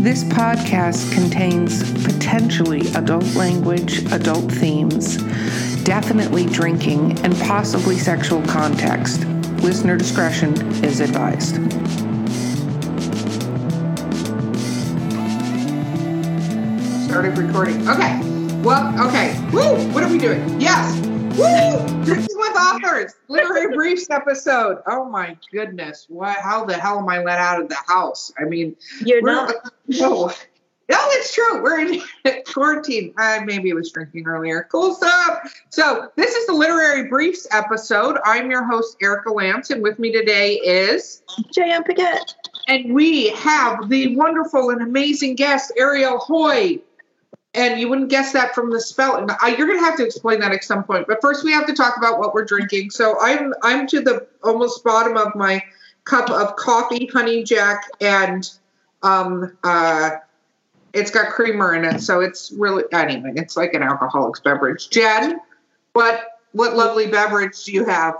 [0.00, 5.18] This podcast contains potentially adult language, adult themes,
[5.84, 9.26] definitely drinking, and possibly sexual context.
[9.62, 11.56] Listener discretion is advised.
[17.04, 17.86] Started recording.
[17.86, 18.20] Okay.
[18.62, 19.38] Well, okay.
[19.52, 19.92] Woo!
[19.92, 20.58] What are we doing?
[20.58, 20.96] Yes.
[21.36, 22.26] Woo!
[22.60, 23.14] Authors.
[23.28, 24.78] Literary briefs episode.
[24.86, 26.06] Oh my goodness.
[26.08, 28.32] What how the hell am I let out of the house?
[28.38, 29.54] I mean You're not.
[29.88, 30.30] No.
[30.90, 31.62] No, it's true.
[31.62, 32.02] We're in
[32.46, 33.14] quarantine.
[33.16, 34.66] Uh, maybe it was drinking earlier.
[34.72, 35.38] Cool stuff.
[35.68, 38.18] So, this is the Literary Briefs episode.
[38.24, 41.22] I'm your host, Erica Lance, and with me today is,
[41.54, 41.84] J.M.
[41.84, 42.34] Paquette.
[42.66, 46.80] and we have the wonderful and amazing guest, Ariel Haughee.
[47.54, 49.28] And you wouldn't guess that from the spelling.
[49.42, 51.08] I, you're going to have to explain that at some point.
[51.08, 52.90] But first, we have to talk about what we're drinking.
[52.90, 55.62] So, I'm I'm to the almost bottom of my
[56.04, 58.48] cup of coffee, honey jack, and
[59.02, 60.10] um uh
[60.92, 65.40] it's got creamer in it so it's really anyway it's like an alcoholic's beverage jen
[65.92, 68.14] what what lovely beverage do you have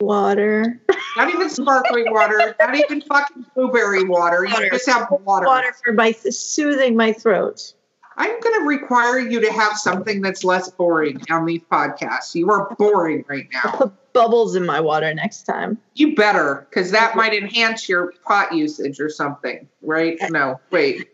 [0.00, 0.80] Water.
[1.16, 4.68] not even sparkling water not even fucking blueberry water you Water.
[4.70, 7.74] just have water, Water for my soothing my throat.
[8.20, 12.50] I'm going to require you to have something that's less boring on these podcasts you
[12.50, 15.78] are boring right I'll now put bubbles in my water next time.
[15.94, 21.08] you better because that might enhance your pot usage or something right no wait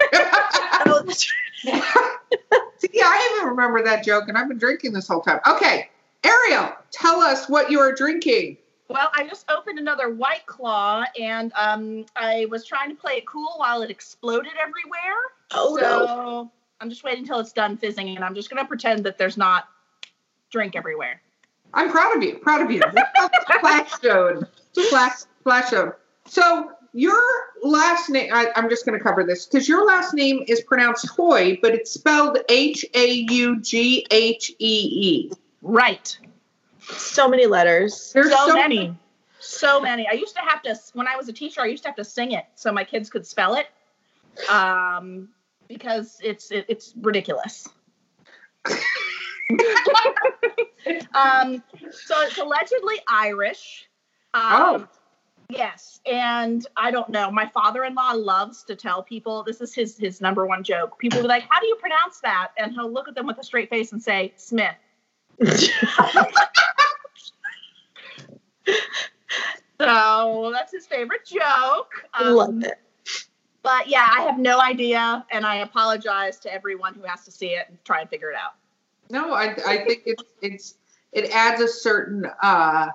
[0.88, 1.32] Oh, that's
[2.78, 5.40] See, I even remember that joke, and I've been drinking this whole time.
[5.46, 5.88] Okay,
[6.24, 8.58] Ariel, tell us what you are drinking.
[8.88, 13.26] Well, I just opened another White Claw, and um, I was trying to play it
[13.26, 15.16] cool while it exploded everywhere.
[15.52, 16.52] Oh, so no.
[16.80, 19.68] I'm just waiting until it's done fizzing, and I'm just gonna pretend that there's not
[20.50, 21.20] drink everywhere.
[21.74, 22.38] I'm proud of you.
[22.38, 22.80] Proud of you.
[23.56, 24.46] Splash zone.
[24.72, 25.92] Splash, splash zone.
[26.26, 27.20] So your
[27.62, 31.06] last name, I, I'm just going to cover this because your last name is pronounced
[31.08, 35.32] Hoy, but it's spelled H A U G H E E.
[35.60, 36.16] Right.
[36.80, 38.12] So many letters.
[38.14, 38.96] There's so, many.
[39.38, 40.08] So many.
[40.08, 41.60] I used to have to when I was a teacher.
[41.60, 43.66] I used to have to sing it so my kids could spell it,
[44.48, 45.28] um,
[45.68, 47.68] because it's it, it's ridiculous.
[51.14, 53.88] um, so it's allegedly Irish.
[54.34, 54.88] Um, Oh.
[55.48, 57.30] Yes, and I don't know.
[57.30, 60.98] My father-in-law loves to tell people this is his his number one joke.
[60.98, 63.44] People be like, "How do you pronounce that?" And he'll look at them with a
[63.44, 64.74] straight face and say, "Smith."
[69.78, 71.90] So that's his favorite joke.
[72.14, 72.78] Um, Love it.
[73.66, 77.48] But yeah, I have no idea, and I apologize to everyone who has to see
[77.48, 78.52] it and try and figure it out.
[79.10, 80.74] No, I, I think it's it's
[81.10, 82.90] it adds a certain uh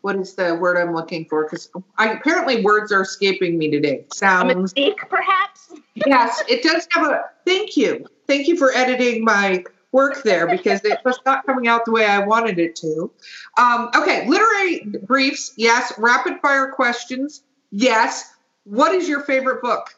[0.00, 1.44] what is the word I'm looking for?
[1.44, 1.68] Because
[1.98, 4.06] apparently words are escaping me today.
[4.10, 4.72] A Sounds.
[4.72, 5.74] mystique, perhaps.
[6.06, 7.24] yes, it does have a.
[7.44, 9.62] Thank you, thank you for editing my
[9.92, 13.10] work there because it was not coming out the way I wanted it to.
[13.58, 15.52] Um, okay, literary briefs.
[15.58, 15.92] Yes.
[15.98, 17.42] Rapid fire questions.
[17.70, 18.32] Yes.
[18.64, 19.94] What is your favorite book?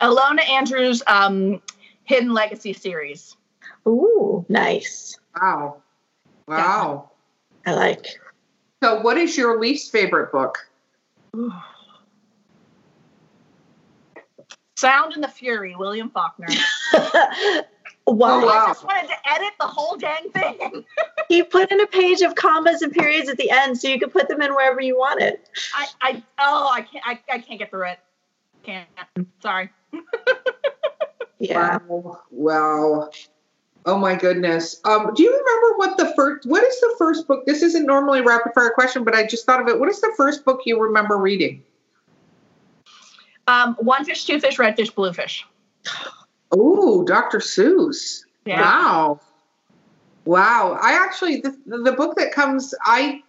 [0.00, 1.60] Ilona Andrews' um,
[2.04, 3.36] Hidden Legacy series.
[3.86, 5.18] Ooh, nice.
[5.40, 5.82] Wow.
[6.48, 7.10] Wow.
[7.66, 8.06] I like.
[8.82, 10.58] So, what is your least favorite book?
[14.76, 16.48] Sound and the Fury, William Faulkner.
[18.08, 18.46] Oh, wow.
[18.46, 18.64] wow.
[18.64, 20.84] I just wanted to edit the whole dang thing.
[21.28, 24.12] He put in a page of commas and periods at the end so you could
[24.12, 25.40] put them in wherever you wanted.
[25.74, 27.98] I, I, oh, I can't, I, I can't get through it.
[28.66, 28.88] Can't.
[29.40, 29.70] Sorry.
[31.38, 31.78] Yeah.
[31.88, 32.20] Wow.
[32.30, 33.10] Wow.
[33.84, 34.80] Oh my goodness.
[34.84, 37.44] Um, do you remember what the first what is the first book?
[37.44, 39.78] This isn't normally a rapid fire question, but I just thought of it.
[39.78, 41.62] What is the first book you remember reading?
[43.46, 45.46] Um, one fish, two fish, red fish, blue fish.
[46.50, 47.38] Oh, Dr.
[47.38, 48.24] Seuss.
[48.46, 48.62] Yeah.
[48.62, 49.20] Wow.
[50.24, 50.78] Wow.
[50.80, 53.22] I actually the, the book that comes I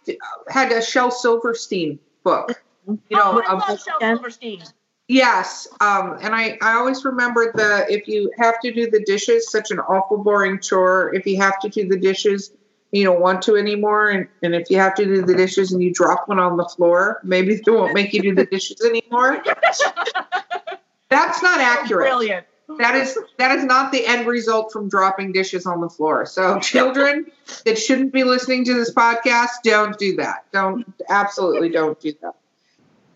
[0.48, 2.64] had a Shel Silverstein book.
[2.88, 4.64] You know, oh, I a love Shel Silverstein.
[5.08, 9.50] Yes, um, and I, I always remember the if you have to do the dishes,
[9.50, 11.14] such an awful boring chore.
[11.16, 12.52] If you have to do the dishes,
[12.92, 15.82] you don't want to anymore, and, and if you have to do the dishes and
[15.82, 19.42] you drop one on the floor, maybe they won't make you do the dishes anymore.
[21.10, 22.10] That's not accurate.
[22.10, 22.46] Brilliant.
[22.78, 26.26] That is that is not the end result from dropping dishes on the floor.
[26.26, 27.32] So children
[27.64, 30.44] that shouldn't be listening to this podcast, don't do that.
[30.52, 32.36] Don't absolutely don't do that.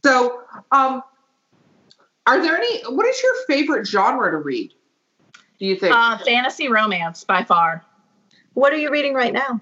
[0.04, 0.42] So,
[0.72, 1.04] um,
[2.32, 2.82] are there any?
[2.86, 4.74] What is your favorite genre to read?
[5.60, 5.94] Do you think?
[5.94, 7.86] Uh, fantasy romance by far.
[8.54, 9.60] What are you reading right now?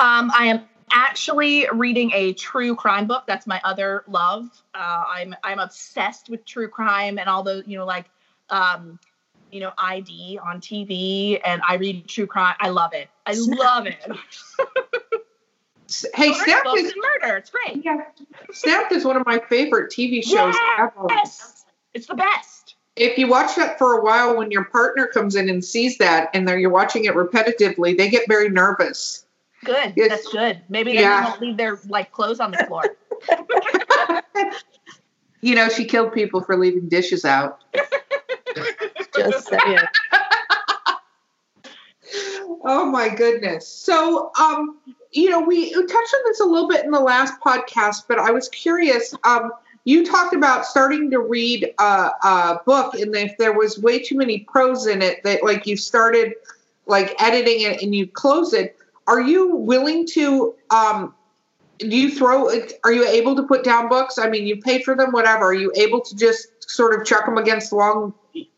[0.00, 0.62] Um, I am
[0.92, 3.24] actually reading a true crime book.
[3.26, 4.44] That's my other love.
[4.72, 8.06] Uh, I'm I'm obsessed with true crime and all the you know like
[8.50, 9.00] um,
[9.50, 12.54] you know, ID on TV, and I read true crime.
[12.60, 13.08] I love it.
[13.26, 14.06] I love it.
[15.88, 17.36] S- Hey, Murder Snapped is and murder.
[17.36, 17.84] It's great.
[17.84, 18.00] yeah,
[18.52, 20.92] Snapped is one of my favorite TV shows ever.
[21.10, 21.64] Yes,
[21.94, 22.74] it's the best.
[22.96, 26.30] If you watch that for a while, when your partner comes in and sees that,
[26.34, 29.24] and they're, you're watching it repetitively, they get very nervous.
[29.64, 29.94] Good.
[29.96, 30.08] Yes.
[30.10, 30.60] That's good.
[30.68, 31.24] Maybe they Yeah.
[31.24, 32.82] won't leave their like clothes on the floor.
[35.40, 37.60] You know, she killed people for leaving dishes out.
[39.16, 39.78] Just saying.
[42.70, 43.66] Oh my goodness.
[43.66, 44.76] So, um,
[45.10, 48.30] you know, we touched on this a little bit in the last podcast, but I
[48.30, 49.14] was curious.
[49.24, 49.52] Um,
[49.84, 54.18] you talked about starting to read a, a book, and if there was way too
[54.18, 56.34] many prose in it, that like you started
[56.84, 58.76] like editing it and you close it.
[59.06, 60.54] Are you willing to?
[60.68, 61.14] Um,
[61.78, 62.50] do you throw?
[62.84, 64.18] Are you able to put down books?
[64.18, 65.46] I mean, you pay for them, whatever.
[65.46, 68.14] Are you able to just sort of chuck them against the wall?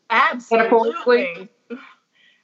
[0.09, 1.47] Absolutely.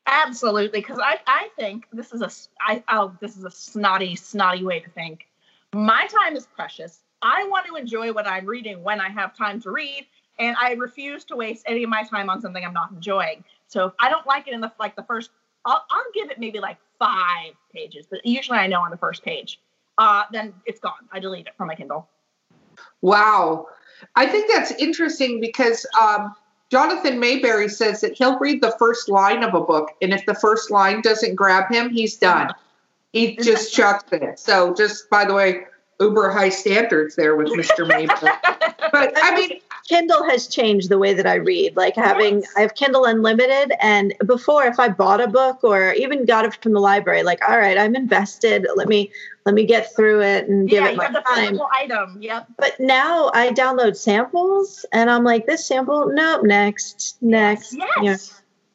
[0.08, 2.32] Absolutely, because I, I think this is a
[2.62, 5.28] I oh this is a snotty snotty way to think.
[5.74, 7.02] My time is precious.
[7.22, 10.08] I want to enjoy what I'm reading when I have time to read,
[10.40, 13.44] and I refuse to waste any of my time on something I'm not enjoying.
[13.68, 15.30] So if I don't like it in the like the first,
[15.66, 19.24] I'll, I'll give it maybe like five pages, but usually I know on the first
[19.24, 19.60] page.
[19.98, 21.10] Uh, then it's gone.
[21.12, 22.08] I delete it from my Kindle.
[23.02, 23.68] Wow.
[24.16, 26.36] I think that's interesting because um,
[26.70, 30.36] Jonathan Maberry says that he'll read the first line of a book, and if the
[30.36, 32.54] first line doesn't grab him, he's done.
[33.14, 34.38] He just chucks it.
[34.38, 35.66] So, just by the way,
[36.00, 37.90] uber high standards there with Mr.
[37.90, 38.38] Maberry.
[38.92, 41.78] But I mean, Kindle has changed the way that I read.
[41.78, 42.54] Like having, Yes.
[42.58, 46.62] I have Kindle Unlimited, and before, if I bought a book or even got it
[46.62, 48.68] from the library, like, all right, I'm invested.
[48.76, 49.12] Let me
[49.46, 51.58] let me get through it and give yeah, it you my have the time.
[51.74, 52.18] item.
[52.22, 52.48] Yep.
[52.58, 57.74] But now I download samples, and I'm like, this sample, nope, next, next.
[57.74, 57.94] Yes.
[57.98, 58.18] You know,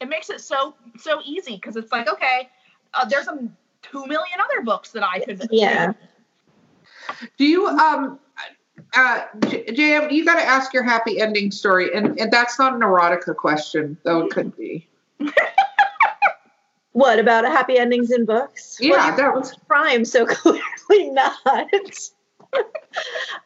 [0.01, 2.49] It makes it so so easy because it's like okay,
[2.95, 5.47] uh, there's some two million other books that I could.
[5.51, 5.87] Yeah.
[5.89, 5.97] read.
[7.37, 8.19] do you um
[8.95, 12.75] uh J- JM, you got to ask your happy ending story, and and that's not
[12.75, 14.89] an erotica question, though it could be.
[16.95, 18.77] What about happy endings in books?
[18.79, 21.39] Yeah, you that was crime, so clearly not.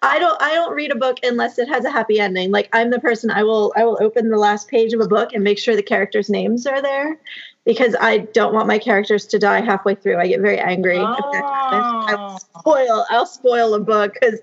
[0.02, 2.50] I don't I don't read a book unless it has a happy ending.
[2.50, 5.32] Like I'm the person I will I will open the last page of a book
[5.32, 7.20] and make sure the characters' names are there
[7.64, 10.18] because I don't want my characters to die halfway through.
[10.18, 10.98] I get very angry.
[10.98, 11.02] if
[11.32, 11.84] that happens.
[12.08, 12.60] I'll Oh.
[12.60, 14.40] spoil I'll spoil a book because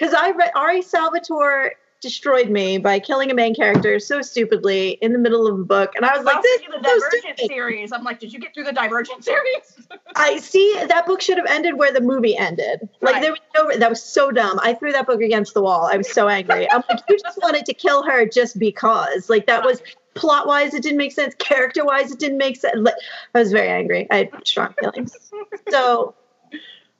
[0.00, 0.80] because I read R.A.
[0.82, 5.62] Salvatore destroyed me by killing a main character so stupidly in the middle of a
[5.64, 7.46] book and I was like this the is so Divergent stupid.
[7.46, 7.92] series.
[7.92, 9.78] I'm like, did you get through the Divergent series?
[10.16, 12.88] I see that book should have ended where the movie ended.
[13.02, 13.20] Like Right.
[13.22, 14.58] there was no that was so dumb.
[14.62, 15.90] I threw that book against the wall.
[15.92, 16.70] I was so angry.
[16.72, 19.28] I'm like, you just wanted to kill her just because.
[19.28, 19.82] Like that was
[20.14, 21.34] plot wise, it didn't make sense.
[21.34, 22.76] Character wise, it didn't make sense.
[22.78, 22.94] Like,
[23.34, 24.06] I was very angry.
[24.10, 25.14] I had strong feelings.
[25.70, 26.14] So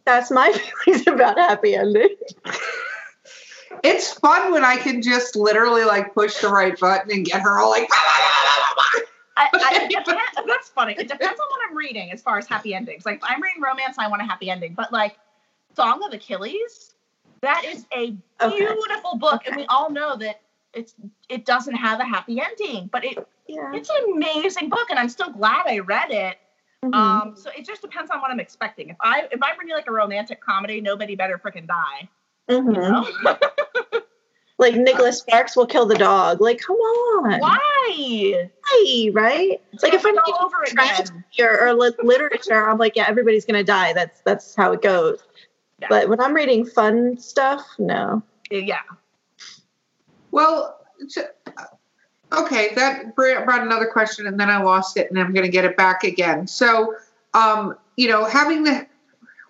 [0.04, 0.52] that's my
[0.84, 2.14] feelings about happy ending.
[3.82, 7.58] It's fun when I can just literally like push the right button and get her
[7.58, 7.88] all like.
[9.36, 10.94] I, I, depends, that's funny.
[10.98, 13.06] It depends on what I'm reading as far as happy endings.
[13.06, 14.74] Like I'm reading romance, I want a happy ending.
[14.74, 15.18] But like
[15.76, 16.94] Song of Achilles,
[17.42, 18.56] that is a Okay.
[18.56, 20.40] beautiful book, and we all know that
[20.74, 20.94] it's
[21.28, 23.72] it doesn't have a happy ending, but it Yeah.
[23.74, 26.38] it's an amazing book, and I'm still glad I read it.
[26.84, 26.94] Mhm.
[26.94, 28.88] Um, so it just depends on what I'm expecting.
[28.88, 32.08] If I if I'm reading like a romantic comedy, nobody better freaking die.
[32.48, 32.74] You Mhm.
[33.22, 33.36] know?
[34.58, 36.42] Like Nicholas Sparks will kill the dog.
[36.42, 37.40] Like, come on.
[37.40, 38.48] Why?
[38.62, 39.58] Why, right?
[39.72, 41.48] It's like if I'm all reading over tragedy again.
[41.48, 43.94] or, or literature, I'm like, yeah, everybody's gonna die.
[43.94, 45.18] That's that's how it goes.
[45.80, 45.86] Yeah.
[45.88, 48.22] But when I'm reading fun stuff, no.
[48.50, 48.80] Yeah.
[50.30, 51.26] Well, it's-
[52.32, 55.64] okay, that brought another question, and then I lost it, and I'm going to get
[55.64, 56.46] it back again.
[56.46, 56.94] So,
[57.34, 58.86] um, you know, having the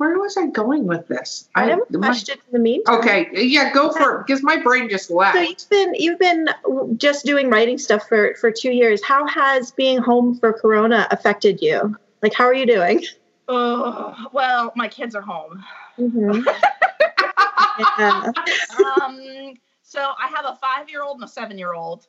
[0.01, 1.51] where was I going with this?
[1.55, 3.01] I have a my- question in the meantime.
[3.01, 5.37] okay, yeah, go for it because my brain just left.
[5.37, 6.49] So you've been you've been
[6.97, 9.05] just doing writing stuff for for two years.
[9.05, 11.99] How has being home for Corona affected you?
[12.23, 13.05] Like, how are you doing?
[13.47, 15.63] Oh, well, my kids are home.
[15.99, 16.47] Mhm.
[17.99, 18.33] yeah.
[19.03, 22.07] Um, so I have a five-year-old and a seven-year-old.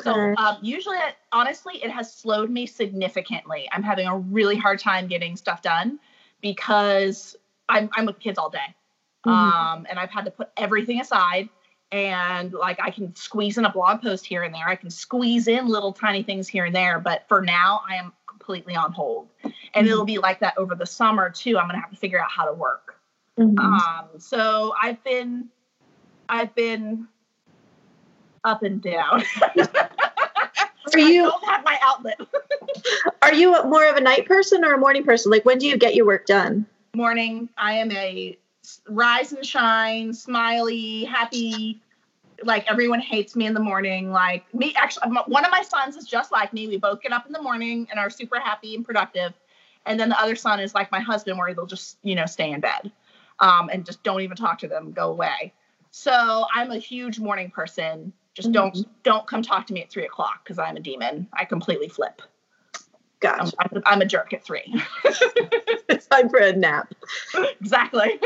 [0.00, 0.96] So um, usually,
[1.30, 3.68] honestly, it has slowed me significantly.
[3.70, 5.98] I'm having a really hard time getting stuff done
[6.44, 7.36] because
[7.70, 8.74] I'm I'm with kids all day,
[9.26, 9.32] Mhm.
[9.32, 11.48] um, and I've had to put everything aside.
[11.90, 14.68] And like I can squeeze in a blog post here and there.
[14.68, 16.98] I can squeeze in little tiny things here and there.
[17.00, 19.28] But for now, I am completely on hold,
[19.72, 19.90] and Mhm.
[19.90, 21.58] it'll be like that over the summer too.
[21.58, 23.00] I'm gonna have to figure out how to work.
[23.38, 23.58] Mhm.
[23.58, 25.48] Um, so I've been,
[26.28, 27.08] I've been
[28.44, 29.22] up and down.
[30.92, 32.20] Are you- I don't have my outlet.
[33.22, 35.30] Are you more of a night person or a morning person?
[35.30, 36.66] Like when do you get your work done?
[36.94, 37.48] Morning.
[37.56, 38.36] I am a
[38.88, 41.80] rise and shine, smiley, happy.
[42.42, 44.10] Like everyone hates me in the morning.
[44.10, 46.68] Like me, actually, one of my sons is just like me.
[46.68, 49.32] We both get up in the morning and are super happy and productive.
[49.86, 52.50] And then the other son is like my husband, where they'll just you know stay
[52.52, 52.90] in bed,
[53.40, 55.52] um, and just don't even talk to them, go away.
[55.90, 58.12] So I'm a huge morning person.
[58.34, 61.28] Just don't don't come talk to me at three o'clock because I'm a demon.
[61.32, 62.20] I completely flip.
[63.26, 64.74] I'm, I'm, I'm a jerk at three.
[65.88, 66.92] it's time for a nap.
[67.60, 68.20] exactly.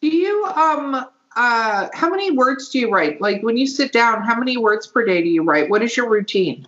[0.00, 3.20] Do you um uh how many words do you write?
[3.20, 5.70] Like when you sit down, how many words per day do you write?
[5.70, 6.66] What is your routine?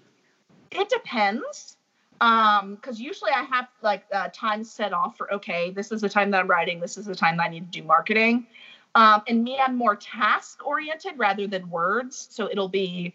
[0.71, 1.77] It depends.
[2.21, 6.09] Um, because usually I have like uh, time set off for okay, this is the
[6.09, 8.47] time that I'm writing, this is the time that I need to do marketing.
[8.95, 12.29] Um, and me, I'm more task oriented rather than words.
[12.31, 13.15] So it'll be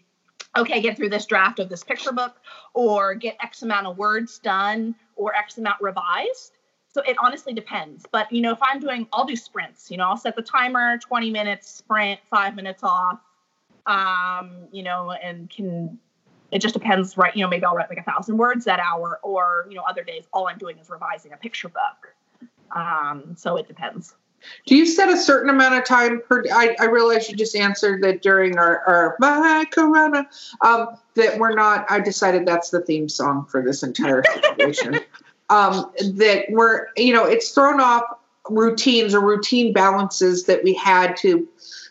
[0.56, 2.36] okay, get through this draft of this picture book,
[2.74, 6.52] or get X amount of words done, or X amount revised.
[6.88, 8.06] So it honestly depends.
[8.10, 9.90] But you know, if I'm doing, I'll do sprints.
[9.90, 13.20] You know, I'll set the timer, 20 minutes sprint, five minutes off.
[13.84, 15.98] Um, you know, and can
[16.50, 17.34] it just depends, right?
[17.36, 20.02] You know, maybe I'll write like a thousand words that hour, or you know, other
[20.02, 22.14] days all I'm doing is revising a picture book.
[22.74, 24.14] Um, so it depends.
[24.66, 28.02] Do you set a certain amount of time per I, I realize you just answered
[28.02, 30.28] that during our, our my corona
[30.62, 35.00] um that we're not I decided that's the theme song for this entire situation.
[35.50, 38.04] um that we're you know it's thrown off
[38.48, 41.46] routines or routine balances that we had to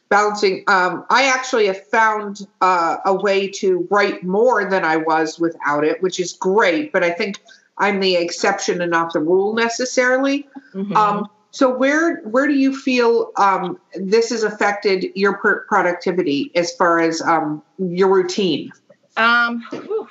[0.09, 5.39] balancing um I actually have found uh, a way to write more than I was
[5.39, 7.39] without it, which is great, but I think
[7.77, 10.47] I'm the exception and not the rule necessarily.
[10.73, 10.95] Mhm.
[10.95, 16.75] Um, so where where do you feel um, this has affected your per- productivity as
[16.75, 18.73] far as um, your routine?
[19.15, 20.09] um, whew.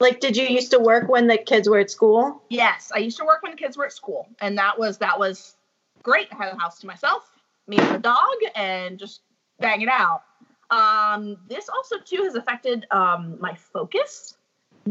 [0.00, 2.42] Like, did you used to work when the kids were at school?
[2.50, 5.16] yes, I used to work when the kids were at school, and that was that
[5.16, 5.54] was
[6.02, 6.26] great.
[6.32, 7.30] I had the house to myself,
[7.68, 9.20] me and the dog, and just
[9.60, 10.24] bang it out.
[10.72, 14.36] Um, this also too has affected um, my focus.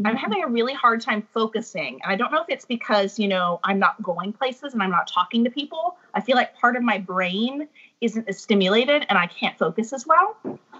[0.04, 2.00] I'm having a really hard time focusing.
[2.02, 4.90] And I don't know if it's because, you know, I'm not going places and I'm
[4.90, 5.96] not talking to people.
[6.14, 7.68] I feel like part of my brain
[8.00, 10.36] isn't as stimulated and I can't focus as well.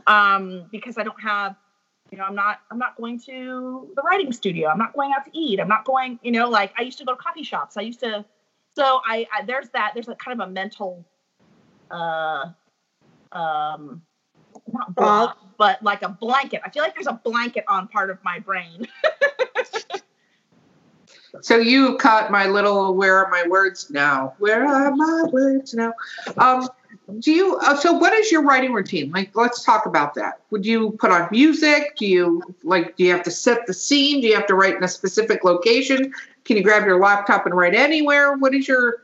[0.07, 1.57] Um, because I don't have,
[2.11, 4.69] you know, I'm not I'm not going to the writing studio.
[4.69, 5.61] I'm not going out to eat.
[5.61, 7.77] I'm not going, you know, like I used to go to coffee shops.
[7.77, 8.25] I used to
[8.75, 11.05] so I, I there's that, there's a kind of a mental
[11.91, 12.47] uh
[13.33, 14.03] um
[14.71, 16.61] not block, but like a blanket.
[16.65, 18.87] I feel like there's a blanket on part of my brain.
[21.41, 24.35] So you caught my little "Where are my words now?
[24.39, 25.95] Where are my words now?"
[26.37, 26.69] Um,
[27.21, 27.57] do you?
[27.57, 29.11] Uh, so what is your writing routine?
[29.11, 30.41] Like, let's talk about that.
[30.51, 31.97] Would you put on music?
[31.97, 32.97] Do you like?
[32.97, 34.21] Do you have to set the scene?
[34.21, 36.13] Do you have to write in a specific location?
[36.45, 38.37] Can you grab your laptop and write anywhere?
[38.37, 39.03] What is your?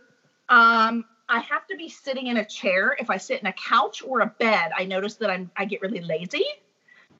[0.50, 2.96] Um, I have to be sitting in a chair.
[2.98, 5.82] If I sit in a couch or a bed, I notice that I'm I get
[5.82, 6.44] really lazy.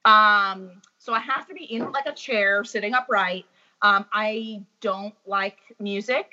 [0.05, 3.45] Um, so I have to be in like a chair, sitting upright.
[3.81, 6.31] Um, I don't like music.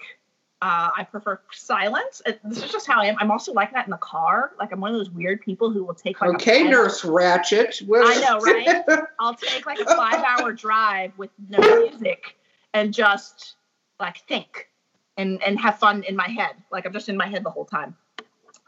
[0.63, 2.23] Uh, I prefer silence.
[2.25, 3.17] Uh, This is just how I am.
[3.21, 4.53] I'm also like that in the car.
[4.59, 7.83] Like I'm one of those weird people who will take like Okay, Nurse Ratched.
[7.95, 9.01] I know, right?
[9.21, 12.37] I'll take like a five hour drive with no music
[12.73, 13.57] and just
[14.01, 14.71] like think
[15.17, 16.55] and and have fun in my head.
[16.71, 17.97] Like I'm just in my head the whole time.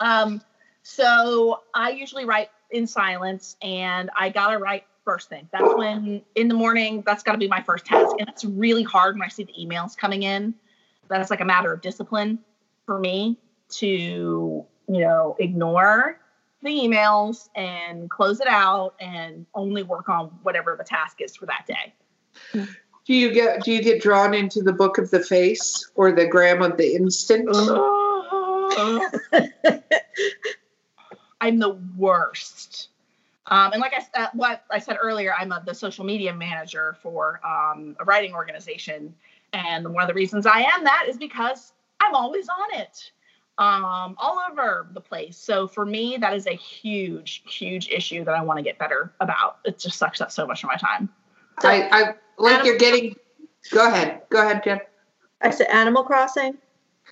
[0.01, 0.41] Um,
[0.83, 5.49] so I usually write in silence and I gotta write first thing.
[5.53, 8.17] That's when in the morning, that's gotta be my first task.
[8.19, 10.55] And it's really hard when I see the emails coming in.
[11.09, 12.39] That's like a matter of discipline
[12.85, 13.39] for me
[13.71, 16.21] to, you know, ignore
[16.63, 21.47] the emails and close it out and only work on whatever the task is for
[21.47, 22.67] that day.
[23.09, 26.27] Do you get do you get drawn into the book of the face or the
[26.27, 27.49] gram of the instant?
[31.41, 32.91] I'm the worst.
[33.47, 36.99] Um, and like I, uh, what I said earlier, I'm a, the social media manager
[37.03, 39.15] for um, a writing organization.
[39.55, 43.11] And one of the reasons I am that is because I'm always on it,
[43.57, 45.39] um, all over the place.
[45.39, 49.15] So for me, that is a huge, huge issue that I want to get better
[49.19, 49.61] about.
[49.65, 51.09] It just sucks up so much of my time.
[51.65, 53.17] I, I like Adam- you're getting.
[53.73, 54.23] Go ahead.
[54.31, 54.81] Go ahead, Jen.
[55.41, 56.57] I said Animal Crossing.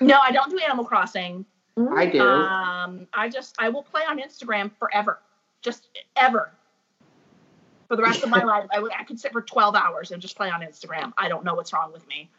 [0.01, 1.45] No, I don't do Animal Crossing.
[1.95, 2.21] I do.
[2.21, 5.21] Um, I just I will play on Instagram forever,
[5.61, 6.51] just ever.
[7.89, 10.23] For the rest of my life, I would I could sit for twelve hours and
[10.23, 11.13] just play on Instagram.
[11.19, 12.31] I don't know what's wrong with me.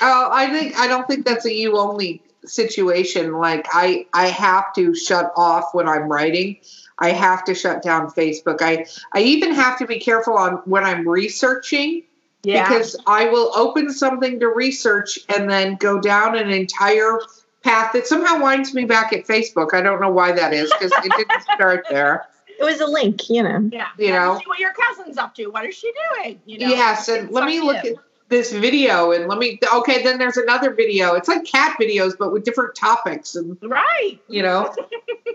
[0.00, 3.32] Oh, I think I don't think that's a you only situation.
[3.32, 6.58] Like I I have to shut off when I'm writing.
[6.98, 8.58] I have to shut down Facebook.
[8.60, 12.04] I I even have to be careful on when I'm researching
[12.42, 12.68] Yeah.
[12.68, 17.18] because I will open something to research and then go down an entire
[17.62, 19.72] path that somehow winds me back at Facebook.
[19.74, 22.26] I don't know why that is because it didn't start there.
[22.58, 23.68] It was a link, you know.
[23.72, 23.88] yeah.
[23.98, 24.38] you know.
[24.38, 25.46] see what your cousin's up to.
[25.48, 26.40] What is she doing?
[26.44, 26.68] You know.
[26.68, 27.94] yes, and let me look you.
[27.94, 27.96] at
[28.32, 29.60] this video and let me.
[29.72, 31.14] Okay, then there's another video.
[31.14, 34.18] It's like cat videos, but with different topics and Right.
[34.26, 34.74] you know.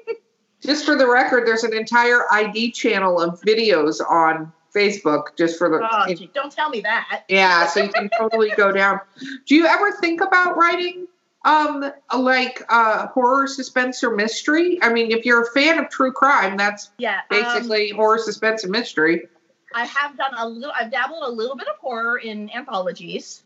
[0.62, 5.70] just for the record, there's an entire ID channel of videos on Facebook just for
[5.70, 5.88] the.
[5.90, 7.24] Oh, gee, don't tell me that.
[7.30, 9.00] Yeah, so you can totally go down.
[9.46, 11.08] Do you ever think about writing
[11.46, 11.86] um
[12.18, 14.80] like uh horror, suspense, or mystery?
[14.82, 17.20] I mean, if you're a fan of true crime, that's Yeah.
[17.20, 19.28] um, basically horror, suspense, and mystery.
[19.74, 20.74] I have done a little.
[20.78, 23.44] I've dabbled a little bit of horror in anthologies.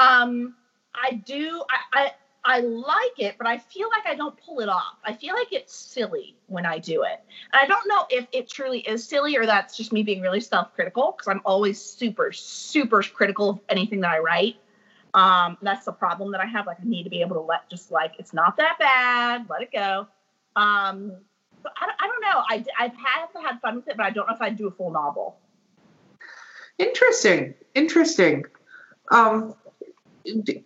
[0.00, 0.54] Um,
[0.94, 1.62] I do.
[1.70, 2.12] I, I
[2.44, 4.96] I like it, but I feel like I don't pull it off.
[5.04, 7.20] I feel like it's silly when I do it.
[7.52, 10.40] And I don't know if it truly is silly or that's just me being really
[10.40, 14.56] self-critical because I'm always super, super critical of anything that I write.
[15.12, 16.66] Um, that's the problem that I have.
[16.66, 19.60] Like I need to be able to let just like it's not that bad, let
[19.62, 20.06] it go.
[20.56, 21.12] Um,
[21.76, 22.42] I, don't- I don't know.
[22.48, 24.70] I I've had had fun with it, but I don't know if I'd do a
[24.70, 25.36] full novel.
[26.78, 27.54] Interesting.
[27.74, 28.44] Interesting.
[29.10, 29.54] Um,
[30.24, 30.64] d-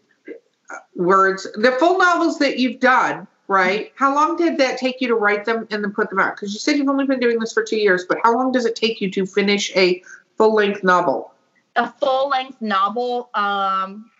[0.94, 1.46] words.
[1.54, 3.92] The full novels that you've done, right?
[3.96, 6.36] How long did that take you to write them and then put them out?
[6.36, 8.66] Because you said you've only been doing this for two years, but how long does
[8.66, 10.02] it take you to finish a
[10.36, 11.32] full length novel?
[11.76, 14.10] a full length novel um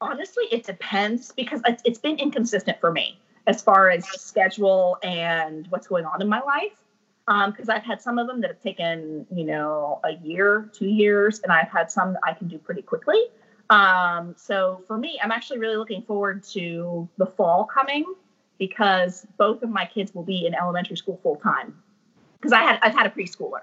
[0.00, 5.66] honestly it depends because it's, it's been inconsistent for me as far as schedule and
[5.68, 6.72] what's going on in my life
[7.26, 11.40] because i've had some of them that have taken you know a year two years
[11.40, 13.20] and i've had some that i can do pretty quickly
[13.68, 18.04] um, so for me i'm actually really looking forward to the fall coming
[18.58, 21.74] because both of my kids will be in elementary school full time
[22.38, 23.62] because i had i've had a preschooler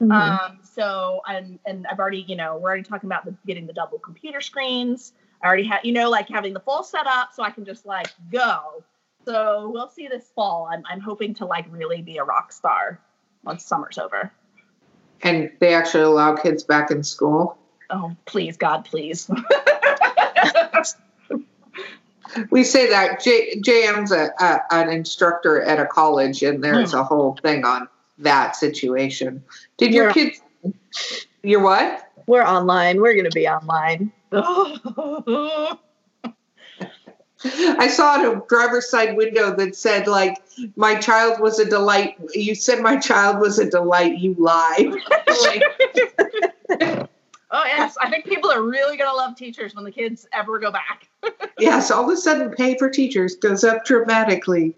[0.00, 0.10] Mhm.
[0.10, 3.72] um, so and and I've already, you know, we're already talking about the, getting the
[3.72, 5.12] double computer screens.
[5.42, 8.08] I already have, you know, like having the full setup, so I can just like
[8.32, 8.82] go.
[9.24, 10.68] So we'll see this fall.
[10.70, 13.00] I'm I'm hoping to like really be a rock star
[13.44, 14.32] once summer's over.
[15.22, 17.56] And they actually allow kids back in school.
[17.90, 19.30] Oh, please, God, please.
[22.50, 26.98] We say that J, JM's a, a, an instructor at a college, and there's hmm.
[26.98, 29.44] a whole thing on that situation.
[29.76, 30.12] Did your Yeah.
[30.12, 30.40] kids?
[31.42, 32.10] Your what?
[32.26, 33.00] We're online.
[33.00, 34.12] We're going to be online.
[37.44, 40.36] I saw a driver's side window that said like,
[40.76, 44.18] "My child was a delight." You said my child was a delight.
[44.18, 44.92] You lied.
[45.42, 45.62] Like,
[47.50, 50.70] oh yes, I think people are really gonna love teachers when the kids ever go
[50.70, 51.08] back.
[51.58, 54.76] yes, all of a sudden, pay for teachers goes up dramatically.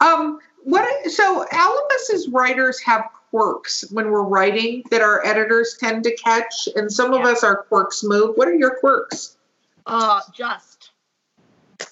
[0.00, 1.10] Um, what?
[1.10, 6.04] So, all of us as writers have quirks when we're writing that our editors tend
[6.04, 8.36] to catch, and some of us our quirks move.
[8.36, 9.36] What are your quirks?
[9.86, 10.73] Uh, just.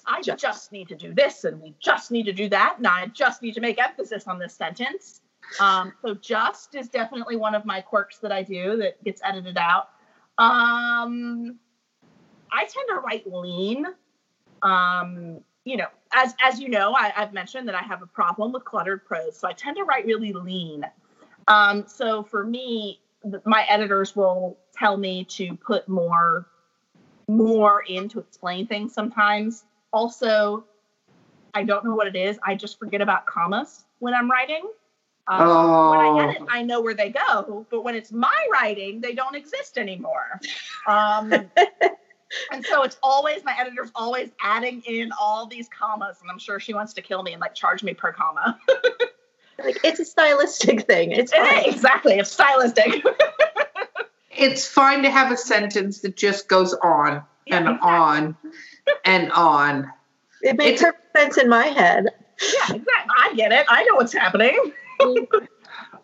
[0.05, 0.71] I Just.
[0.71, 3.53] need to do this, and we just need to do that, and I just need
[3.55, 5.21] to make emphasis on this sentence.
[5.59, 9.57] Um, so just is definitely one of my quirks that I do that gets edited
[9.57, 9.89] out.
[10.37, 11.59] Um,
[12.51, 13.85] I tend to write lean.
[14.61, 18.51] Um, you know, as as you know, I, I've mentioned that I have a problem
[18.51, 20.85] with cluttered prose, so I tend to write really lean.
[21.47, 26.47] Um, so for me, th- my editors will tell me to put more
[27.27, 29.65] more in to explain things sometimes.
[29.93, 30.65] Also,
[31.53, 32.37] I don't know what it is.
[32.43, 34.63] I just forget about commas when I'm writing.
[35.27, 35.39] Um,
[35.89, 36.17] When Oh.
[36.19, 39.77] I edit, I know where they go, but when it's my writing, they don't exist
[39.77, 40.41] anymore.
[40.85, 41.31] Um,
[42.51, 46.59] and so it's always my editor's always adding in all these commas, and I'm sure
[46.59, 48.59] she wants to kill me and like charge me per comma.
[49.63, 51.11] Like it's a stylistic thing.
[51.11, 53.05] It's It is, exactly, it's stylistic.
[54.35, 57.89] It's fine to have a sentence that just goes on Yeah, and exactly.
[57.91, 58.37] on
[59.05, 59.91] and on.
[60.41, 62.05] It makes It's- perfect sense in my head.
[62.41, 62.85] yeah, exactly.
[63.17, 63.65] I get it.
[63.69, 64.73] I know what's happening.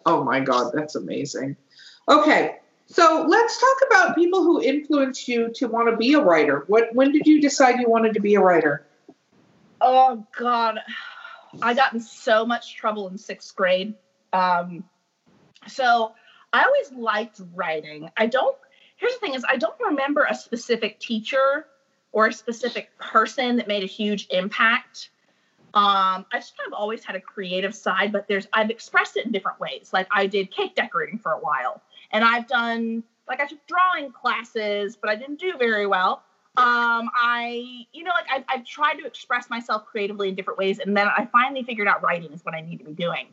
[0.05, 1.55] Oh my God, that's amazing.
[2.07, 6.63] Okay, so let's talk about people who influenced you to want to be a writer.
[6.67, 8.87] What when did you decide you wanted to be a writer?
[9.81, 10.79] Oh God,
[11.61, 13.93] I got in so much trouble in sixth grade.
[14.33, 14.83] Um,
[15.67, 16.13] so
[16.51, 18.09] I always liked writing.
[18.17, 18.55] I don't.
[18.97, 21.65] Here's the thing: is I don't remember a specific teacher
[22.11, 25.09] or a specific person that made a huge impact.
[25.73, 29.25] Um, I just kind of always had a creative side, but there's I've expressed it
[29.25, 29.91] in different ways.
[29.93, 34.11] Like I did cake decorating for a while, and I've done like I took drawing
[34.11, 36.23] classes, but I didn't do very well
[36.57, 40.79] um i you know like I've, I've tried to express myself creatively in different ways
[40.79, 43.27] and then i finally figured out writing is what i need to be doing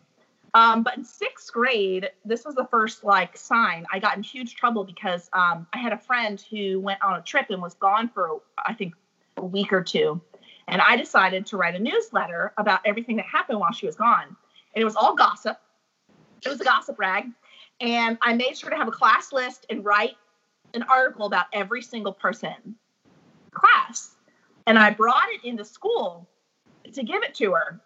[0.55, 3.85] Um, but in sixth grade, this was the first like sign.
[3.93, 7.23] I got in huge trouble because um, I had a friend who went on a
[7.23, 8.95] trip and was gone for I think
[9.37, 10.21] a week or two,
[10.69, 14.25] and I decided to write a newsletter about everything that happened while she was gone,
[14.75, 15.59] and it was all gossip.
[16.45, 17.27] It was a gossip rag,
[17.81, 20.17] and I made sure to have a class list and write
[20.75, 22.77] an article about every single person
[23.51, 24.15] class,
[24.67, 26.29] and I brought it into school
[26.93, 27.81] to give it to her,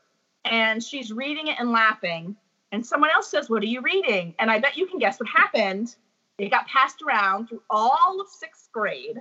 [0.44, 2.36] and she's reading it and laughing
[2.72, 4.34] and someone else says, What are you reading?
[4.38, 5.96] And I bet you can guess what happened.
[6.38, 9.20] It got passed around through all of sixth grade.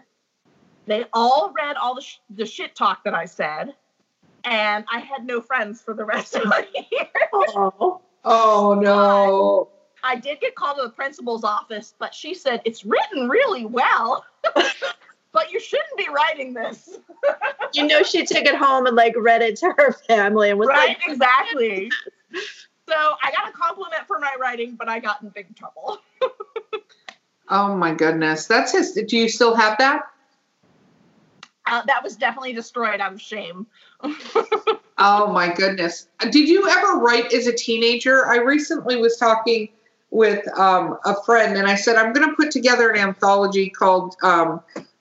[0.85, 3.75] They all read all the, sh- the shit talk that I said.
[4.45, 7.07] And I had no friends for the rest of the year.
[7.33, 8.01] Oh.
[8.23, 9.69] Oh no.
[10.01, 14.25] I did get called to the principal's office, but she said, It's written really well.
[15.31, 16.97] but you shouldn't be writing this.
[17.73, 20.69] You know, she took it home and like read it to her family and was
[20.69, 21.91] right, like, exactly.
[22.89, 25.99] So I got a compliment for my writing, but I got in big trouble.
[27.51, 28.45] Oh my goodness.
[28.45, 28.91] That's his.
[28.91, 30.03] Do you still have that?
[31.65, 33.65] Uh, that was definitely destroyed out of shame.
[35.01, 36.09] Oh my goodness.
[36.29, 38.27] Did you ever write as a teenager?
[38.27, 39.69] I recently was talking
[40.11, 44.17] with um, a friend and I said, I'm going to put together an anthology called
[44.21, 44.59] um,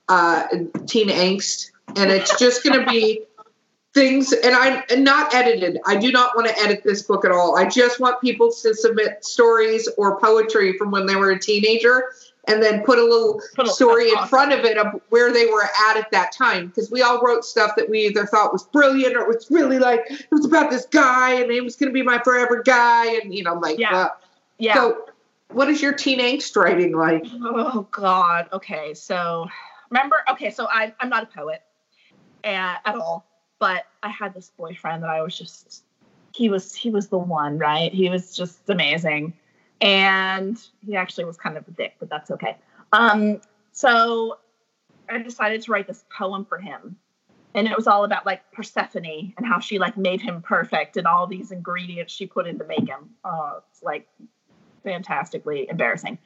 [0.08, 0.46] uh,
[0.86, 1.72] Teen Angst.
[1.96, 3.22] And it's just going to be
[3.98, 5.78] things, and I'm and not edited.
[5.86, 7.56] I do not want to edit this book at all.
[7.58, 12.12] I just want people to submit stories or poetry from when they were a teenager
[12.46, 15.46] and then put a little Put a- story in front of it of where they
[15.46, 18.64] were at at that time because we all wrote stuff that we either thought was
[18.64, 21.92] brilliant or was really like it was about this guy and he was going to
[21.92, 23.94] be my forever guy and you know like Yeah.
[23.94, 24.08] uh,
[24.58, 24.74] Yeah.
[24.74, 25.04] so
[25.50, 28.48] what is your teen angst writing like oh God.
[28.54, 28.94] Okay.
[28.94, 29.46] So
[29.90, 30.16] remember?
[30.30, 30.50] Okay.
[30.50, 31.60] So I I'm not a poet,
[32.44, 33.26] and, at all.
[33.58, 35.84] But I had this boyfriend that I was just
[36.34, 37.92] he was he was the one, right?
[37.92, 39.32] He was just amazing,
[39.80, 42.56] and he actually was kind of a dick, but that's okay.
[42.92, 43.40] Um.
[43.72, 44.38] So
[45.08, 46.96] I decided to write this poem for him.
[47.54, 51.06] And it was all about like Persephone and how she like made him perfect and
[51.06, 53.10] all these ingredients she put in to make him.
[53.24, 54.06] Oh, it's like
[54.84, 56.18] fantastically embarrassing.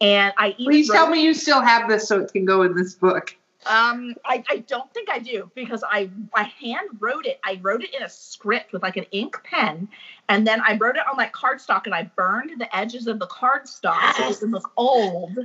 [0.00, 2.74] And I even please tell me you still have this so it can go in
[2.74, 7.40] this book um, I, I don't think I do because I I hand wrote it.
[7.44, 9.88] I wrote it in a script with like an ink pen,
[10.28, 13.26] and then I wrote it on like cardstock, and I burned the edges of the
[13.26, 15.38] cardstock so it look old.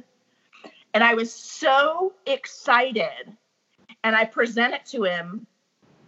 [0.93, 3.37] And I was so excited,
[4.03, 5.47] and I present it to him,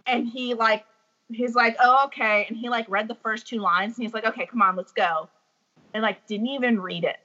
[0.06, 0.84] and he like
[1.30, 4.26] he's like, oh okay, and he like read the first two lines, and he's like,
[4.26, 5.30] okay, come on, let's go,
[5.94, 7.18] and like didn't even read it,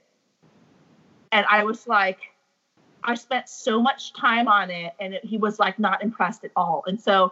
[1.32, 2.19] and I was like.
[3.08, 6.52] I spent so much time on it and it, he was like not impressed at
[6.58, 6.84] all.
[6.88, 7.32] And so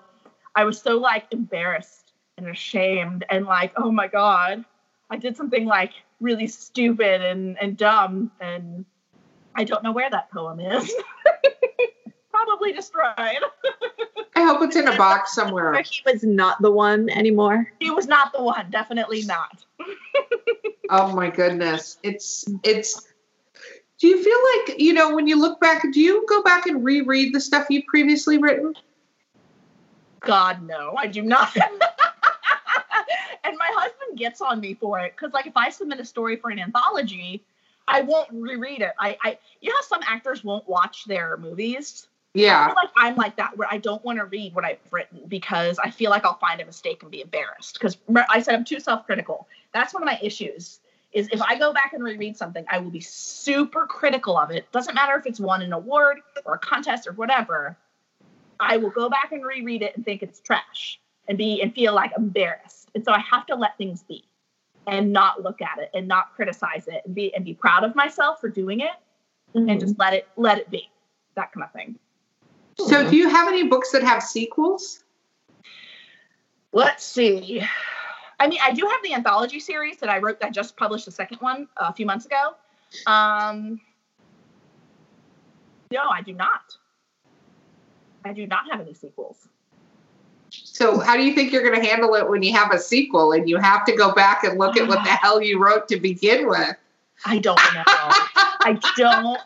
[0.56, 4.64] I was so like embarrassed and ashamed and like, oh my God,
[5.10, 8.32] I did something like really stupid and, and dumb.
[8.40, 8.86] And
[9.54, 10.94] I don't know where that poem is.
[12.32, 13.16] Probably destroyed.
[13.18, 17.72] i hope it's in a box somewhere he was not the one anymore.
[17.80, 18.72] He was not the one.
[18.72, 19.64] Definitely not.
[20.90, 21.98] Oh my goodness.
[22.04, 23.08] It's it's
[24.00, 26.84] do you feel like, you know, when you look back, do you go back and
[26.84, 28.74] reread the stuff you've previously written?
[30.22, 31.56] God, no, I do not.
[33.44, 36.36] and my husband gets on me for it because, like, if I submit a story
[36.36, 37.44] for an anthology,
[37.88, 38.92] I won't reread it.
[39.00, 42.08] I, I, you know, how some actors won't watch their movies.
[42.36, 42.66] I Yeah.
[42.66, 45.80] feel like I'm like that, where I don't want to read what I've written because
[45.80, 47.76] I feel like I'll find a mistake and be embarrassed.
[47.76, 47.98] Because
[48.30, 49.48] I said I'm too self-critical.
[49.74, 50.80] That's one of my issues.
[51.16, 54.70] Is if I go back and reread something, I will be super critical of it.
[54.74, 57.78] Doesn't matter if it's won an award or a contest or whatever.
[58.60, 61.96] I will go back and reread it and think it's trash and be and feel
[61.96, 62.90] like embarrassed.
[62.94, 64.26] And so I have to let things be
[64.88, 67.96] and not look at it and not criticize it and be and be proud of
[67.96, 68.92] myself for doing it
[69.54, 69.80] and mm-hmm.
[69.80, 70.90] just let it let it be.
[71.36, 71.98] That kind of thing.
[72.78, 75.04] So do you have any books that have sequels?
[76.74, 77.64] Let's see.
[78.46, 80.38] I mean, I do have the anthology series that I wrote.
[80.44, 82.54] I just published the second one a few months ago.
[83.08, 83.82] Um,
[85.92, 86.78] no, I do not.
[88.24, 89.48] I do not have any sequels.
[90.52, 93.32] So how do you think you're going to handle it when you have a sequel
[93.32, 96.00] and you have to go back and look at what the hell you wrote to
[96.00, 96.76] begin with?
[97.26, 97.84] I don't know.
[97.88, 99.40] I don't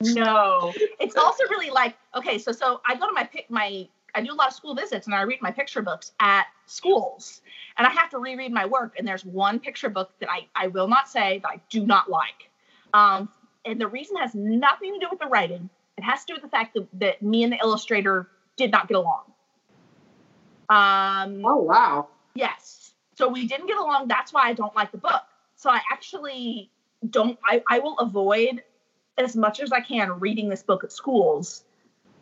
[0.14, 0.72] know.
[0.98, 4.32] It's also really like okay, so so I go to my pick my I do
[4.32, 7.40] a lot of school visits and I read my picture books at schools
[7.78, 10.68] and I have to reread my work and there's one picture book that I I
[10.68, 12.50] will not say that I do not like.
[12.92, 13.28] Um,
[13.64, 15.70] and the reason has nothing to do with the writing.
[15.96, 18.88] It has to do with the fact that, that me and the illustrator did not
[18.88, 19.22] get along.
[20.68, 22.08] Um, Oh wow.
[22.34, 22.92] Yes.
[23.14, 24.08] So we didn't get along.
[24.08, 25.22] That's why I don't like the book.
[25.56, 26.70] so I actually
[27.08, 27.38] don't.
[27.46, 28.62] I, I will avoid
[29.18, 31.64] as much as I can reading this book at schools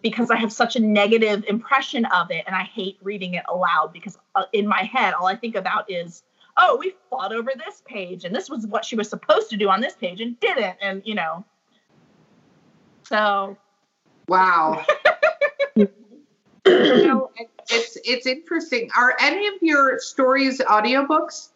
[0.02, 3.92] because I have such a negative impression of it, and I hate reading it aloud
[3.92, 6.22] because uh, in my head all I think about is,
[6.56, 9.68] oh, we fought over this page, and this was what she was supposed to do
[9.68, 11.44] on this page and didn't, and you know.
[13.04, 13.56] So.
[14.28, 14.84] Wow.
[15.76, 15.88] you
[16.64, 17.30] know,
[17.68, 18.90] it's it's interesting.
[18.96, 21.48] Are any of your stories audiobooks?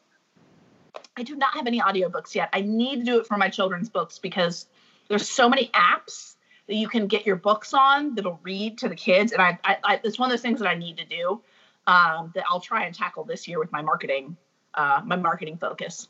[1.17, 2.49] I do not have any audiobooks yet.
[2.53, 4.67] I need to do it for my children's books because
[5.09, 6.34] there's so many apps
[6.67, 9.77] that you can get your books on that'll read to the kids, and I, I,
[9.85, 11.43] I it's one of those things that I need to do
[11.87, 14.37] um, that I'll try and tackle this year with my marketing,
[14.75, 16.09] uh, my marketing focus.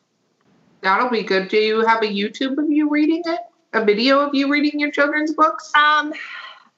[0.80, 1.48] That'll be good.
[1.48, 3.40] Do you have a YouTube of you reading it?
[3.72, 5.72] A video of you reading your children's books?
[5.74, 6.12] Um,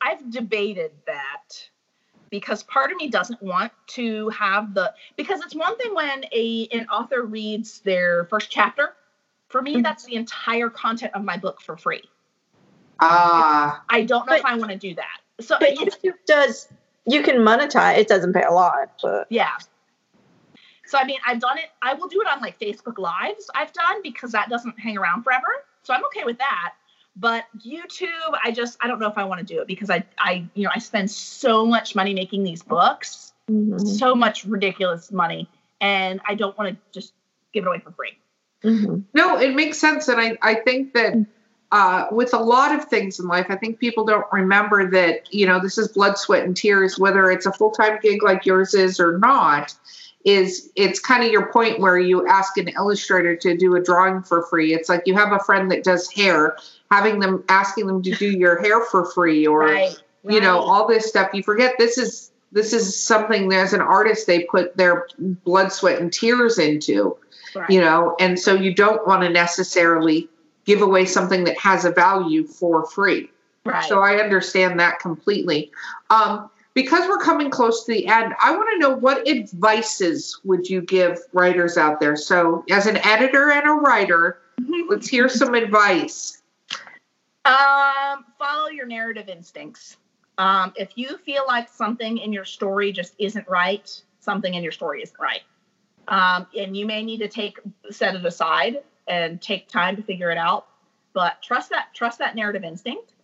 [0.00, 1.68] I've debated that
[2.30, 6.68] because part of me doesn't want to have the because it's one thing when a
[6.72, 8.94] an author reads their first chapter
[9.48, 9.82] for me, mm-hmm.
[9.82, 12.02] that's the entire content of my book for free.
[13.00, 13.78] Ah.
[13.78, 15.20] Uh, I don't know but, if I want to do that.
[15.40, 16.68] So but YouTube does
[17.06, 17.98] you can monetize.
[17.98, 19.56] It doesn't pay a lot, but yeah.
[20.87, 21.66] So I mean, I've done it.
[21.82, 23.48] I will do it on like Facebook Lives.
[23.54, 25.46] I've done because that doesn't hang around forever.
[25.82, 26.74] So I'm okay with that.
[27.16, 30.04] But YouTube, I just I don't know if I want to do it because I
[30.18, 33.78] I you know I spend so much money making these books, mm-hmm.
[33.78, 35.48] so much ridiculous money,
[35.80, 37.14] and I don't want to just
[37.52, 38.18] give it away for free.
[38.62, 39.00] Mm-hmm.
[39.14, 40.09] No, it makes sense.
[40.09, 41.14] And I, I think that
[41.72, 45.46] uh, with a lot of things in life, I think people don't remember that, you
[45.46, 48.74] know, this is blood, sweat, and tears, whether it's a full time gig like yours
[48.74, 49.74] is or not.
[50.24, 54.22] Is it's kind of your point where you ask an illustrator to do a drawing
[54.22, 54.74] for free.
[54.74, 56.57] It's like you have a friend that does hair,
[56.90, 60.35] having them asking them to do your hair for free, or right, right.
[60.35, 61.31] you know all this stuff.
[61.33, 63.52] You forget this is this is something.
[63.52, 67.16] As an artist, they put their blood, sweat, and tears into
[67.57, 67.70] right.
[67.70, 70.29] you know, and so you don't want to necessarily
[70.66, 73.31] give away something that has a value for free.
[73.64, 73.85] Right.
[73.88, 75.72] So I understand that completely.
[76.11, 80.68] Um, because we're coming close to the end, I want to know what advices would
[80.68, 82.16] you give writers out there?
[82.16, 84.38] So, as an editor and a writer,
[84.90, 86.42] let's hear some advice.
[87.46, 89.96] Um, follow your narrative instincts.
[90.37, 94.72] Um, if you feel like something in your story just isn't right, something in your
[94.72, 95.42] story isn't right.
[96.09, 97.59] Um, and you may need to take
[97.90, 100.66] set it aside and take time to figure it out.
[101.12, 103.14] But trust that trust that narrative instinct.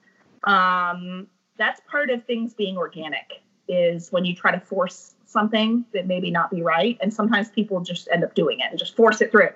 [0.45, 6.07] Um, that's part of things being organic is when you try to force something that
[6.07, 9.21] maybe not be right, and sometimes people just end up doing it and just force
[9.21, 9.51] it through.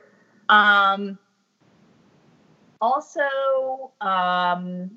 [0.49, 1.19] Um,
[2.81, 4.91] also, um,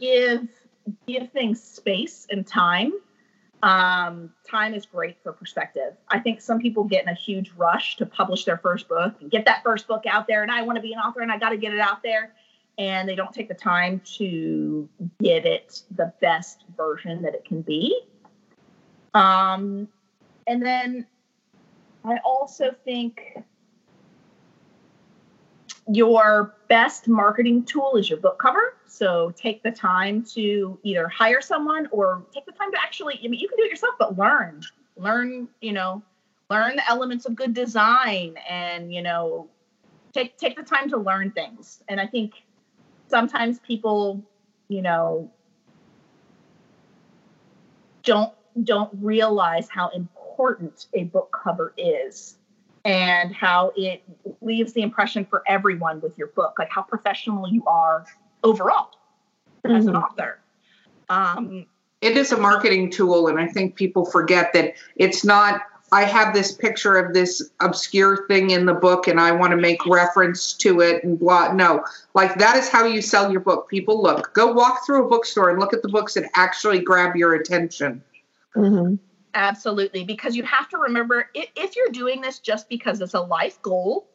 [0.00, 0.48] give
[1.06, 2.92] give things space and time
[3.62, 5.94] um, time is great for perspective.
[6.08, 9.30] I think some people get in a huge rush to publish their first book and
[9.30, 11.38] get that first book out there, and I want to be an author and I
[11.38, 12.34] got to get it out there.
[12.78, 14.88] And they don't take the time to
[15.20, 18.00] get it the best version that it can be.
[19.14, 19.88] Um,
[20.46, 21.04] and then
[22.04, 23.36] I also think
[25.90, 28.76] your best marketing tool is your book cover.
[28.86, 33.28] So take the time to either hire someone or take the time to actually, I
[33.28, 34.62] mean, you can do it yourself, but learn,
[34.96, 36.02] learn, you know,
[36.50, 39.48] learn the elements of good design and, you know,
[40.12, 41.82] take, take the time to learn things.
[41.88, 42.32] And I think
[43.08, 44.22] sometimes people,
[44.68, 45.30] you know,
[48.02, 48.32] don't,
[48.64, 52.36] don't realize how important a book cover is
[52.84, 54.02] and how it
[54.40, 58.04] leaves the impression for everyone with your book, like how professional you are
[58.44, 58.90] overall
[59.64, 59.76] mm-hmm.
[59.76, 60.02] as an mm-hmm.
[60.02, 60.38] author.
[61.08, 61.66] Um,
[62.00, 65.62] it is a marketing tool, and I think people forget that it's not.
[65.90, 69.56] I have this picture of this obscure thing in the book, and I want to
[69.56, 71.52] make reference to it and blah.
[71.52, 71.82] No,
[72.14, 73.68] like that is how you sell your book.
[73.68, 77.16] People look, go walk through a bookstore and look at the books that actually grab
[77.16, 78.02] your attention.
[78.54, 78.96] Mm-hmm.
[79.34, 83.60] Absolutely, because you have to remember if you're doing this just because it's a life
[83.62, 84.08] goal,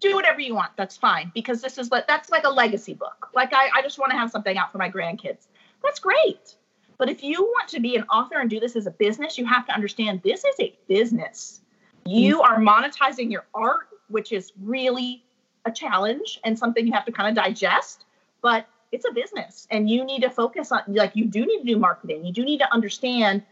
[0.00, 0.72] do whatever you want.
[0.76, 3.28] That's fine because this is like that's like a legacy book.
[3.34, 5.48] Like I, I just want to have something out for my grandkids.
[5.82, 6.54] That's great.
[6.98, 9.46] But if you want to be an author and do this as a business, you
[9.46, 11.60] have to understand this is a business.
[12.04, 12.52] You mm-hmm.
[12.52, 15.24] are monetizing your art, which is really
[15.64, 18.04] a challenge and something you have to kind of digest.
[18.40, 21.64] But it's a business and you need to focus on like you do need to
[21.64, 22.24] do marketing.
[22.24, 23.42] You do need to understand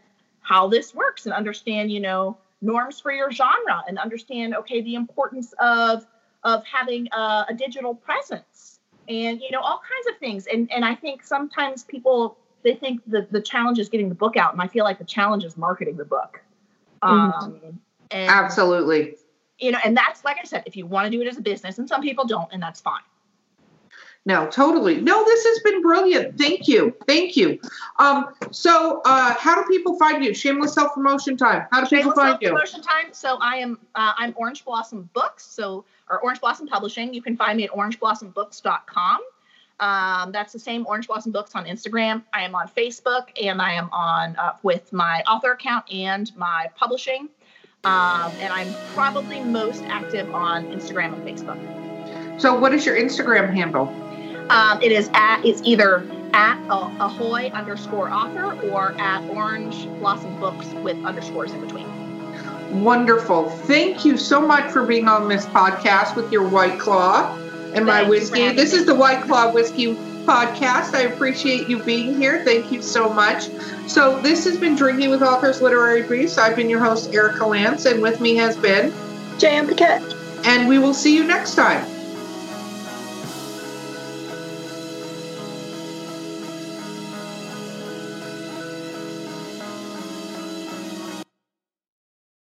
[0.47, 4.95] how this works and understand, you know, norms for your genre and understand, okay, the
[4.95, 6.05] importance of
[6.43, 8.79] of having a, a digital presence
[9.09, 10.47] and you know all kinds of things.
[10.47, 14.37] And and I think sometimes people they think the the challenge is getting the book
[14.37, 16.41] out, and I feel like the challenge is marketing the book.
[17.03, 17.43] Mm-hmm.
[17.43, 17.79] Um,
[18.09, 19.15] and, Absolutely.
[19.59, 21.41] you know, and that's like I said, if you want to do it as a
[21.41, 23.01] business, and some people don't, and that's fine.
[24.27, 24.99] No, totally.
[24.99, 26.37] No, this has been brilliant.
[26.37, 26.93] Thank you.
[27.07, 27.61] Thank you.
[27.97, 30.33] Um, so uh, how do people find you?
[30.33, 31.65] Shameless self promotion time.
[31.71, 32.49] How do people Shameless find you?
[32.49, 33.13] Self promotion time.
[33.13, 37.13] So I am uh, I'm Orange Blossom Books, so or Orange Blossom Publishing.
[37.13, 39.21] You can find me at orangeblossomBooks.com.
[39.79, 42.21] Um, that's the same Orange Blossom Books on Instagram.
[42.33, 46.67] I am on Facebook and I am on uh, with my author account and my
[46.75, 47.29] publishing.
[47.85, 52.41] Um, and I'm probably most active on Instagram and Facebook.
[52.41, 54.06] So what is your Instagram handle?
[54.49, 60.39] Um, it is at it's either at uh, ahoy underscore author or at Orange Blossom
[60.39, 61.87] Books with underscores in between.
[62.83, 63.49] Wonderful.
[63.49, 67.33] Thank you so much for being on this podcast with your White Claw
[67.73, 68.51] and my Thanks whiskey.
[68.51, 68.79] This me.
[68.79, 70.93] is the White Claw Whiskey podcast.
[70.93, 72.43] I appreciate you being here.
[72.43, 73.49] Thank you so much.
[73.87, 76.37] So this has been Drinking with Authors Literary Briefs.
[76.37, 78.93] I've been your host, Erica Lance, and with me has been,
[79.39, 79.67] J.M.
[79.67, 80.03] Paquette.
[80.45, 81.85] and we will see you next time.